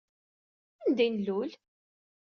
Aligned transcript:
Anda 0.83 1.01
ay 1.03 1.09
nlul? 1.13 1.51